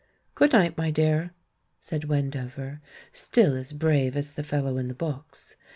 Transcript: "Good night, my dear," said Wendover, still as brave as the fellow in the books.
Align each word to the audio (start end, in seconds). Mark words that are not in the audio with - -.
"Good 0.33 0.51
night, 0.53 0.79
my 0.79 0.89
dear," 0.89 1.29
said 1.79 2.05
Wendover, 2.05 2.81
still 3.13 3.55
as 3.55 3.71
brave 3.71 4.17
as 4.17 4.33
the 4.33 4.41
fellow 4.43 4.79
in 4.79 4.87
the 4.87 4.95
books. 4.95 5.57